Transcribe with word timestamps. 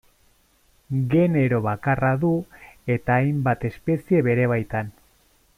Genero 1.11 1.59
bakarra 1.67 2.11
du 2.25 2.33
eta 2.97 3.21
hainbat 3.21 3.69
espezie 3.73 4.27
bere 4.31 4.53
baitan. 4.57 4.95